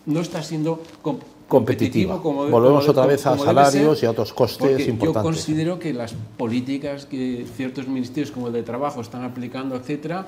no 0.06 0.20
está 0.20 0.42
siendo 0.42 0.82
competitiva. 1.48 2.20
Como, 2.20 2.48
Volvemos 2.48 2.84
como, 2.84 2.90
otra 2.92 3.06
vez 3.06 3.26
a 3.26 3.38
salarios 3.38 4.02
y 4.02 4.06
a 4.06 4.10
otros 4.10 4.32
costes 4.32 4.86
importantes. 4.86 5.14
Yo 5.14 5.22
considero 5.22 5.78
que 5.78 5.92
las 5.92 6.14
políticas 6.36 7.06
que 7.06 7.46
ciertos 7.56 7.88
ministerios 7.88 8.30
como 8.30 8.48
el 8.48 8.52
de 8.52 8.62
trabajo 8.62 9.00
están 9.00 9.24
aplicando, 9.24 9.76
etcétera, 9.76 10.26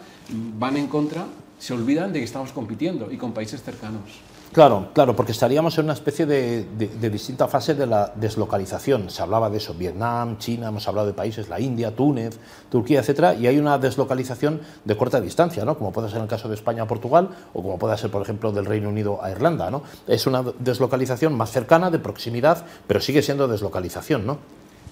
van 0.58 0.76
en 0.76 0.86
contra, 0.86 1.26
se 1.58 1.74
olvidan 1.74 2.12
de 2.12 2.20
que 2.20 2.24
estamos 2.24 2.52
compitiendo 2.52 3.10
y 3.10 3.16
con 3.16 3.32
países 3.32 3.62
cercanos. 3.62 4.20
Claro, 4.54 4.90
claro, 4.94 5.16
porque 5.16 5.32
estaríamos 5.32 5.76
en 5.78 5.86
una 5.86 5.94
especie 5.94 6.26
de, 6.26 6.64
de, 6.76 7.10
distinta 7.10 7.48
fase 7.48 7.74
de 7.74 7.88
la 7.88 8.12
deslocalización. 8.14 9.10
Se 9.10 9.20
hablaba 9.20 9.50
de 9.50 9.56
eso, 9.56 9.74
Vietnam, 9.74 10.38
China, 10.38 10.68
hemos 10.68 10.86
hablado 10.86 11.08
de 11.08 11.12
países, 11.12 11.48
la 11.48 11.58
India, 11.58 11.96
Túnez, 11.96 12.38
Turquía, 12.70 13.00
etcétera, 13.00 13.34
y 13.34 13.48
hay 13.48 13.58
una 13.58 13.78
deslocalización 13.78 14.60
de 14.84 14.96
corta 14.96 15.20
distancia, 15.20 15.64
¿no? 15.64 15.76
Como 15.76 15.90
puede 15.90 16.06
ser 16.08 16.18
en 16.18 16.22
el 16.22 16.28
caso 16.28 16.48
de 16.48 16.54
España 16.54 16.84
a 16.84 16.86
Portugal 16.86 17.30
o 17.52 17.62
como 17.64 17.80
puede 17.80 17.98
ser, 17.98 18.12
por 18.12 18.22
ejemplo, 18.22 18.52
del 18.52 18.64
Reino 18.64 18.90
Unido 18.90 19.18
a 19.20 19.32
Irlanda, 19.32 19.72
¿no? 19.72 19.82
Es 20.06 20.24
una 20.28 20.44
deslocalización 20.60 21.34
más 21.34 21.50
cercana, 21.50 21.90
de 21.90 21.98
proximidad, 21.98 22.64
pero 22.86 23.00
sigue 23.00 23.22
siendo 23.22 23.48
deslocalización, 23.48 24.24
¿no? 24.24 24.38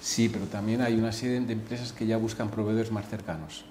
Sí, 0.00 0.28
pero 0.28 0.46
también 0.46 0.82
hay 0.82 0.94
una 0.94 1.12
serie 1.12 1.40
de 1.40 1.52
empresas 1.52 1.92
que 1.92 2.04
ya 2.04 2.16
buscan 2.16 2.48
proveedores 2.48 2.90
más 2.90 3.06
cercanos. 3.06 3.64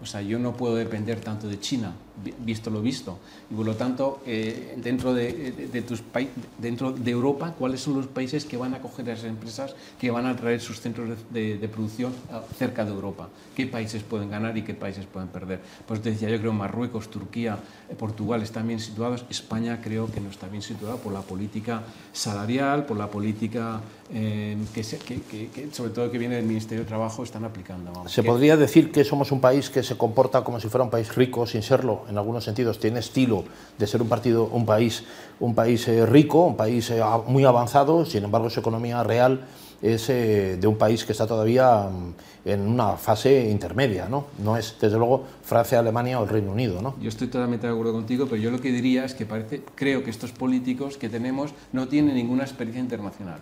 O 0.00 0.06
sea, 0.06 0.22
yo 0.22 0.38
no 0.38 0.52
puedo 0.52 0.76
depender 0.76 1.18
tanto 1.18 1.48
de 1.48 1.58
China, 1.58 1.92
visto 2.22 2.70
lo 2.70 2.80
visto. 2.80 3.18
Y 3.50 3.54
por 3.54 3.66
lo 3.66 3.74
tanto, 3.74 4.20
eh, 4.26 4.74
dentro, 4.76 5.14
de, 5.14 5.52
de, 5.52 5.68
de 5.68 5.82
tus 5.82 6.02
dentro 6.58 6.92
de 6.92 7.10
Europa, 7.10 7.54
¿cuáles 7.58 7.80
son 7.80 7.94
los 7.94 8.06
países 8.06 8.44
que 8.44 8.56
van 8.56 8.74
a 8.74 8.76
acoger 8.78 9.08
a 9.10 9.14
esas 9.14 9.26
empresas 9.26 9.74
que 9.98 10.10
van 10.10 10.26
a 10.26 10.36
traer 10.36 10.60
sus 10.60 10.80
centros 10.80 11.18
de, 11.30 11.58
de, 11.58 11.68
producción 11.68 12.12
cerca 12.56 12.84
de 12.84 12.92
Europa? 12.92 13.28
¿Qué 13.56 13.66
países 13.66 14.02
pueden 14.02 14.30
ganar 14.30 14.56
y 14.56 14.62
qué 14.62 14.74
países 14.74 15.06
pueden 15.06 15.28
perder? 15.28 15.60
Pues 15.86 16.00
te 16.02 16.10
decía, 16.10 16.30
yo 16.30 16.38
creo 16.38 16.52
Marruecos, 16.52 17.08
Turquía, 17.10 17.58
eh, 17.88 17.94
Portugal 17.94 18.42
están 18.42 18.68
bien 18.68 18.80
situados. 18.80 19.24
España 19.28 19.80
creo 19.82 20.10
que 20.10 20.20
no 20.20 20.30
está 20.30 20.48
bien 20.48 20.62
situada 20.62 20.96
por 20.96 21.12
la 21.12 21.20
política 21.20 21.82
salarial, 22.12 22.86
por 22.86 22.96
la 22.96 23.08
política 23.08 23.80
eh, 24.12 24.56
que, 24.72 24.84
se, 24.84 24.98
que, 24.98 25.20
que, 25.22 25.48
que, 25.48 25.68
sobre 25.72 25.90
todo 25.90 26.10
que 26.10 26.18
viene 26.18 26.36
del 26.36 26.44
Ministerio 26.44 26.84
de 26.84 26.88
Trabajo, 26.88 27.24
están 27.24 27.44
aplicando. 27.44 27.92
Vamos. 27.92 28.12
¿Se 28.12 28.22
podría 28.22 28.56
decir 28.56 28.92
que 28.92 29.04
somos 29.04 29.32
un 29.32 29.40
país 29.40 29.70
que 29.70 29.82
se 29.82 29.96
comporta 29.96 30.44
como 30.44 30.60
si 30.60 30.68
fuera 30.68 30.84
un 30.84 30.90
país 30.90 31.14
rico 31.14 31.46
sin 31.46 31.62
serlo? 31.62 32.03
En 32.08 32.18
algunos 32.18 32.44
sentidos 32.44 32.78
tiene 32.78 33.00
estilo 33.00 33.44
de 33.78 33.86
ser 33.86 34.02
un, 34.02 34.08
partido, 34.08 34.44
un 34.52 34.66
país, 34.66 35.04
un 35.40 35.54
país 35.54 35.86
eh, 35.88 36.06
rico, 36.06 36.44
un 36.46 36.56
país 36.56 36.90
eh, 36.90 37.02
muy 37.26 37.44
avanzado, 37.44 38.04
sin 38.04 38.24
embargo 38.24 38.50
su 38.50 38.60
economía 38.60 39.02
real 39.02 39.40
es 39.82 40.08
eh, 40.08 40.56
de 40.58 40.66
un 40.66 40.78
país 40.78 41.04
que 41.04 41.12
está 41.12 41.26
todavía 41.26 41.90
mm, 41.90 42.48
en 42.48 42.60
una 42.62 42.96
fase 42.96 43.50
intermedia, 43.50 44.08
¿no? 44.08 44.26
No 44.42 44.56
es, 44.56 44.76
desde 44.80 44.96
luego, 44.96 45.24
Francia, 45.42 45.78
Alemania 45.78 46.20
o 46.20 46.24
el 46.24 46.28
Reino 46.30 46.52
Unido, 46.52 46.80
¿no? 46.80 46.94
Yo 47.00 47.08
estoy 47.08 47.28
totalmente 47.28 47.66
de 47.66 47.72
acuerdo 47.72 47.92
contigo, 47.92 48.26
pero 48.26 48.40
yo 48.40 48.50
lo 48.50 48.60
que 48.60 48.72
diría 48.72 49.04
es 49.04 49.14
que 49.14 49.26
parece, 49.26 49.62
creo 49.74 50.02
que 50.02 50.10
estos 50.10 50.32
políticos 50.32 50.96
que 50.96 51.08
tenemos 51.08 51.52
no 51.72 51.86
tienen 51.88 52.14
ninguna 52.14 52.44
experiencia 52.44 52.80
internacional. 52.80 53.40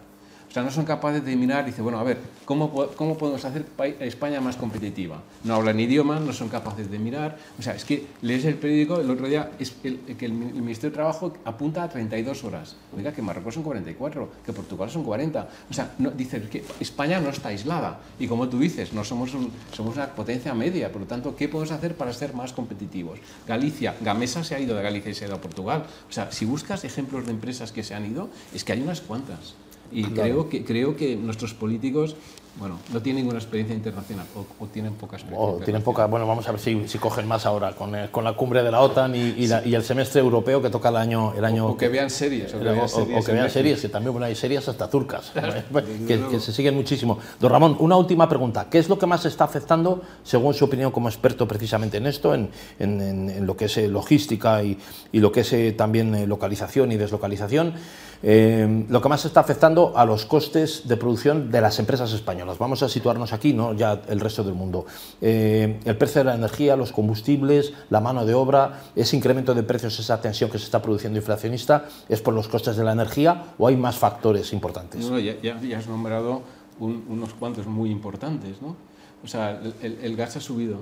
O 0.52 0.54
sea, 0.54 0.62
no 0.62 0.70
son 0.70 0.84
capaces 0.84 1.24
de 1.24 1.34
mirar 1.34 1.62
y 1.62 1.70
decir, 1.70 1.82
bueno, 1.82 1.98
a 1.98 2.02
ver, 2.02 2.18
¿cómo, 2.44 2.70
cómo 2.94 3.16
podemos 3.16 3.42
hacer 3.42 3.64
España 4.00 4.38
más 4.38 4.58
competitiva? 4.58 5.22
No 5.44 5.54
hablan 5.54 5.80
idioma, 5.80 6.20
no 6.20 6.30
son 6.34 6.50
capaces 6.50 6.90
de 6.90 6.98
mirar. 6.98 7.38
O 7.58 7.62
sea, 7.62 7.74
es 7.74 7.86
que 7.86 8.04
lees 8.20 8.44
el 8.44 8.56
periódico, 8.56 9.00
el 9.00 9.10
otro 9.10 9.28
día, 9.28 9.52
es 9.58 9.74
el, 9.82 10.00
que 10.00 10.26
el, 10.26 10.34
Ministerio 10.34 10.90
de 10.90 10.96
Trabajo 10.96 11.32
apunta 11.46 11.84
a 11.84 11.88
32 11.88 12.44
horas. 12.44 12.76
Oiga, 12.94 13.14
que 13.14 13.22
Marruecos 13.22 13.54
son 13.54 13.62
44, 13.62 14.28
que 14.44 14.52
Portugal 14.52 14.90
son 14.90 15.04
40. 15.04 15.48
O 15.70 15.72
sea, 15.72 15.94
no, 15.98 16.10
dice 16.10 16.42
que 16.42 16.62
España 16.80 17.18
no 17.18 17.30
está 17.30 17.48
aislada. 17.48 18.00
Y 18.18 18.26
como 18.26 18.46
tú 18.50 18.58
dices, 18.58 18.92
no 18.92 19.04
somos, 19.04 19.32
un, 19.32 19.50
somos 19.72 19.96
una 19.96 20.08
potencia 20.08 20.52
media. 20.52 20.92
Por 20.92 21.00
lo 21.00 21.06
tanto, 21.06 21.34
¿qué 21.34 21.48
podemos 21.48 21.72
hacer 21.72 21.96
para 21.96 22.12
ser 22.12 22.34
más 22.34 22.52
competitivos? 22.52 23.18
Galicia, 23.48 23.96
Gamesa 24.02 24.44
se 24.44 24.54
ha 24.54 24.60
ido 24.60 24.76
de 24.76 24.82
Galicia 24.82 25.12
y 25.12 25.14
se 25.14 25.24
ha 25.24 25.28
ido 25.28 25.36
a 25.36 25.40
Portugal. 25.40 25.86
O 26.10 26.12
sea, 26.12 26.30
si 26.30 26.44
buscas 26.44 26.84
ejemplos 26.84 27.24
de 27.24 27.30
empresas 27.30 27.72
que 27.72 27.82
se 27.82 27.94
han 27.94 28.04
ido, 28.04 28.28
es 28.52 28.64
que 28.64 28.74
hay 28.74 28.82
unas 28.82 29.00
cuantas. 29.00 29.54
Y 29.92 30.04
claro. 30.04 30.22
creo, 30.22 30.48
que, 30.48 30.64
creo 30.64 30.96
que 30.96 31.16
nuestros 31.16 31.54
políticos 31.54 32.16
bueno, 32.56 32.78
no 32.92 33.00
tienen 33.00 33.22
ninguna 33.22 33.38
experiencia 33.38 33.74
internacional 33.74 34.26
o, 34.36 34.64
o 34.64 34.66
tienen 34.66 34.92
poca 34.92 35.16
experiencia. 35.16 35.56
O 35.56 35.58
tienen 35.58 35.82
poca, 35.82 36.04
bueno, 36.04 36.26
vamos 36.26 36.46
a 36.46 36.52
ver 36.52 36.60
si, 36.60 36.86
si 36.86 36.98
cogen 36.98 37.26
más 37.26 37.46
ahora 37.46 37.72
con, 37.72 37.94
el, 37.94 38.10
con, 38.10 38.24
la 38.24 38.34
cumbre 38.34 38.62
de 38.62 38.70
la 38.70 38.80
OTAN 38.80 39.14
y, 39.14 39.20
y, 39.38 39.46
la, 39.46 39.66
y, 39.66 39.74
el 39.74 39.82
semestre 39.82 40.20
europeo 40.20 40.60
que 40.60 40.68
toca 40.68 40.90
el 40.90 40.96
año. 40.96 41.32
El 41.34 41.46
año 41.46 41.66
o, 41.66 41.70
o 41.70 41.76
que, 41.78 41.88
vean 41.88 42.10
series. 42.10 42.52
O 42.52 42.58
que 42.58 42.64
vean 42.64 42.88
series, 42.88 43.24
que 43.24 43.32
vean 43.32 43.50
series 43.50 43.80
que 43.80 43.88
también 43.88 44.12
bueno, 44.12 44.26
hay 44.26 44.34
series 44.34 44.68
hasta 44.68 44.88
turcas, 44.90 45.32
que, 46.06 46.20
que, 46.30 46.40
se 46.40 46.52
siguen 46.52 46.74
muchísimo. 46.74 47.18
Don 47.40 47.50
Ramón, 47.50 47.76
una 47.78 47.96
última 47.96 48.28
pregunta. 48.28 48.68
¿Qué 48.68 48.78
es 48.78 48.88
lo 48.90 48.98
que 48.98 49.06
más 49.06 49.24
está 49.24 49.44
afectando, 49.44 50.02
según 50.22 50.52
su 50.52 50.66
opinión 50.66 50.92
como 50.92 51.08
experto 51.08 51.48
precisamente 51.48 51.96
en 51.96 52.06
esto, 52.06 52.34
en, 52.34 52.50
en, 52.78 53.00
en, 53.00 53.30
en 53.30 53.46
lo 53.46 53.56
que 53.56 53.64
es 53.64 53.78
eh, 53.78 53.88
logística 53.88 54.62
y, 54.62 54.78
y, 55.10 55.20
lo 55.20 55.32
que 55.32 55.40
es 55.40 55.52
eh, 55.54 55.72
también 55.72 56.14
eh, 56.14 56.26
localización 56.26 56.92
y 56.92 56.98
deslocalización? 56.98 57.74
Eh, 58.22 58.86
lo 58.88 59.02
que 59.02 59.08
más 59.08 59.24
está 59.24 59.40
afectando 59.40 59.92
a 59.96 60.04
los 60.04 60.26
costes 60.26 60.86
de 60.86 60.96
producción 60.96 61.50
de 61.50 61.60
las 61.60 61.78
empresas 61.78 62.12
españolas. 62.12 62.58
Vamos 62.58 62.82
a 62.82 62.88
situarnos 62.88 63.32
aquí, 63.32 63.52
no 63.52 63.74
ya 63.74 64.00
el 64.08 64.20
resto 64.20 64.44
del 64.44 64.54
mundo. 64.54 64.86
Eh, 65.20 65.80
el 65.84 65.96
precio 65.96 66.20
de 66.20 66.26
la 66.26 66.34
energía, 66.34 66.76
los 66.76 66.92
combustibles, 66.92 67.72
la 67.90 68.00
mano 68.00 68.24
de 68.24 68.34
obra, 68.34 68.82
ese 68.94 69.16
incremento 69.16 69.54
de 69.54 69.62
precios, 69.62 69.98
esa 69.98 70.20
tensión 70.20 70.50
que 70.50 70.58
se 70.58 70.64
está 70.64 70.80
produciendo 70.80 71.18
inflacionista, 71.18 71.86
¿es 72.08 72.20
por 72.20 72.34
los 72.34 72.48
costes 72.48 72.76
de 72.76 72.84
la 72.84 72.92
energía 72.92 73.54
o 73.58 73.66
hay 73.66 73.76
más 73.76 73.96
factores 73.96 74.52
importantes? 74.52 75.10
Ya, 75.42 75.76
has 75.76 75.88
nombrado 75.88 76.42
un, 76.78 77.04
unos 77.08 77.34
cuantos 77.34 77.66
muy 77.66 77.90
importantes. 77.90 78.62
¿no? 78.62 78.76
O 79.24 79.26
sea, 79.26 79.60
el, 79.82 79.98
el, 80.02 80.16
gas 80.16 80.36
ha 80.36 80.40
subido, 80.40 80.78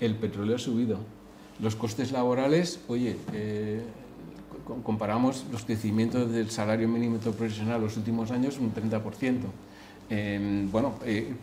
el 0.00 0.14
petróleo 0.16 0.56
ha 0.56 0.58
subido, 0.58 0.98
los 1.60 1.74
costes 1.74 2.12
laborales, 2.12 2.80
oye, 2.88 3.16
eh, 3.32 3.82
comparamos 4.82 5.44
los 5.50 5.64
crecimientos 5.64 6.30
del 6.30 6.50
salario 6.50 6.88
mínimo 6.88 7.18
profesional 7.18 7.80
los 7.80 7.96
últimos 7.96 8.30
años, 8.30 8.58
un 8.58 8.72
30%. 8.74 9.40
Eh, 10.08 10.68
bueno, 10.70 10.94
eh, 11.04 11.34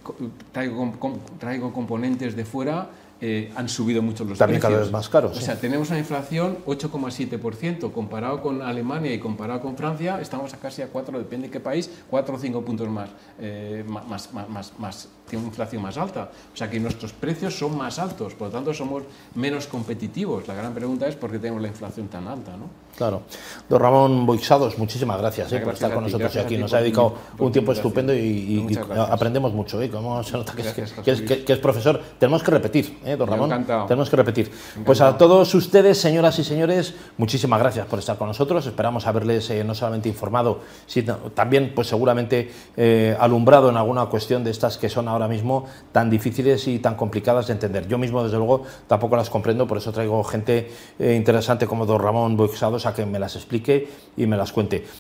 traigo, 0.52 0.94
traigo 1.40 1.74
componentes 1.74 2.36
de 2.36 2.46
fuera 2.46 2.90
eh, 3.26 3.54
han 3.56 3.70
subido 3.70 4.02
mucho 4.02 4.26
los 4.26 4.38
También 4.38 4.60
precios. 4.60 4.70
cada 4.70 4.84
vez 4.84 4.92
más 4.92 5.08
caros. 5.08 5.38
O 5.38 5.40
sea, 5.40 5.58
tenemos 5.58 5.90
una 5.90 6.00
inflación 6.00 6.58
8,7%. 6.66 7.94
Comparado 7.94 8.42
con 8.42 8.62
Alemania 8.62 9.14
y 9.14 9.20
comparado 9.20 9.62
con 9.62 9.78
Francia, 9.78 10.20
estamos 10.20 10.54
a 10.54 10.58
casi 10.58 10.82
a 10.82 10.90
4, 10.90 11.20
depende 11.20 11.48
de 11.48 11.52
qué 11.52 11.62
país, 11.62 11.90
4 12.10 12.36
o 12.36 12.38
5 12.38 12.66
puntos 12.66 12.90
más, 12.90 13.10
eh, 13.40 13.86
más, 13.88 14.34
más, 14.34 14.50
más, 14.50 14.74
más, 14.78 15.08
tiene 15.30 15.42
una 15.42 15.52
inflación 15.52 15.82
más 15.82 15.98
alta. 15.98 16.32
O 16.54 16.58
sea 16.58 16.70
que 16.70 16.82
nuestros 16.82 17.14
precios 17.14 17.58
son 17.58 17.78
más 17.78 17.98
altos, 17.98 18.34
por 18.34 18.50
lo 18.50 18.54
tanto 18.56 18.74
somos 18.74 19.04
menos 19.36 19.68
competitivos. 19.68 20.46
La 20.46 20.54
gran 20.54 20.74
pregunta 20.74 21.08
es 21.08 21.16
por 21.16 21.32
qué 21.32 21.40
tenemos 21.40 21.62
la 21.62 21.70
inflación 21.70 22.10
tan 22.10 22.28
alta, 22.28 22.58
¿no? 22.58 22.83
Claro. 22.96 23.24
Don 23.68 23.80
Ramón 23.80 24.26
Boixados, 24.26 24.78
muchísimas 24.78 25.18
gracias, 25.18 25.52
eh, 25.52 25.60
gracias 25.60 25.64
por 25.64 25.74
estar 25.74 25.94
con 25.94 26.04
nosotros 26.04 26.36
aquí. 26.38 26.58
Nos 26.58 26.74
ha 26.74 26.80
dedicado 26.80 27.16
un 27.40 27.52
tiempo 27.52 27.72
estupendo 27.72 28.14
y, 28.14 28.18
y, 28.20 28.68
y 28.70 28.80
aprendemos 29.10 29.52
mucho. 29.52 29.82
¿eh? 29.82 29.90
Como 29.90 30.22
se 30.24 30.38
nota 30.38 30.54
que, 30.54 30.62
gracias, 30.62 30.92
es, 30.92 31.00
que, 31.04 31.12
es, 31.12 31.22
que, 31.22 31.44
que, 31.44 31.54
es, 31.54 31.60
profesor. 31.60 32.00
Tenemos 32.20 32.44
que 32.44 32.52
repetir, 32.52 33.00
¿eh, 33.04 33.16
don 33.16 33.28
Ramón? 33.28 33.52
Encantado. 33.52 33.88
Tenemos 33.88 34.10
que 34.10 34.16
repetir. 34.16 34.46
Encantado. 34.48 34.86
Pues 34.86 35.02
a 35.02 35.18
todos 35.18 35.56
ustedes, 35.56 36.00
señoras 36.00 36.38
y 36.38 36.44
señores, 36.44 36.94
muchísimas 37.18 37.60
gracias 37.60 37.88
por 37.88 37.98
estar 37.98 38.18
con 38.18 38.28
nosotros. 38.28 38.66
Esperamos 38.66 39.08
haberles 39.08 39.50
eh, 39.50 39.64
no 39.64 39.74
solamente 39.74 40.08
informado, 40.10 40.60
sino 40.86 41.16
también, 41.34 41.72
pues 41.74 41.88
seguramente, 41.88 42.52
eh, 42.78 43.18
alumbrado 43.20 43.70
en 43.70 43.78
alguna 43.78 44.06
cuestión 44.06 44.44
de 44.44 44.52
estas 44.52 44.78
que 44.78 44.90
son 44.90 45.08
ahora 45.08 45.28
mismo 45.28 45.66
tan 45.92 46.12
difíciles 46.12 46.68
y 46.68 46.78
tan 46.78 46.94
complicadas 46.94 47.48
de 47.48 47.54
entender. 47.54 47.88
Yo 47.88 47.98
mismo, 47.98 48.24
desde 48.24 48.38
luego, 48.38 48.64
tampoco 48.88 49.16
las 49.16 49.32
comprendo, 49.32 49.66
por 49.66 49.80
eso 49.80 49.92
traigo 49.92 50.24
gente 50.24 50.72
interesante 51.00 51.66
como 51.66 51.86
don 51.86 52.00
Ramón 52.00 52.38
Boixados 52.38 52.83
a 52.86 52.94
que 52.94 53.06
me 53.06 53.20
las 53.20 53.36
explique 53.36 53.88
y 54.18 54.26
me 54.26 54.38
las 54.38 54.52
cuente. 54.52 54.86